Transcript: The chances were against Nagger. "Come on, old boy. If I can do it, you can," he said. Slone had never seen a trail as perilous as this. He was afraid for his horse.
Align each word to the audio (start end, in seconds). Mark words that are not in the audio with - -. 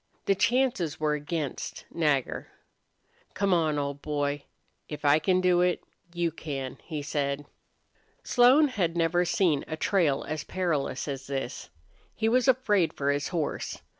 The 0.25 0.33
chances 0.33 0.99
were 0.99 1.13
against 1.13 1.85
Nagger. 1.93 2.47
"Come 3.35 3.53
on, 3.53 3.77
old 3.77 4.01
boy. 4.01 4.45
If 4.89 5.05
I 5.05 5.19
can 5.19 5.39
do 5.41 5.61
it, 5.61 5.83
you 6.11 6.31
can," 6.31 6.79
he 6.83 7.03
said. 7.03 7.45
Slone 8.23 8.69
had 8.69 8.97
never 8.97 9.25
seen 9.25 9.63
a 9.67 9.77
trail 9.77 10.25
as 10.27 10.43
perilous 10.43 11.07
as 11.07 11.27
this. 11.27 11.69
He 12.15 12.27
was 12.27 12.47
afraid 12.47 12.93
for 12.93 13.11
his 13.11 13.27
horse. 13.27 13.79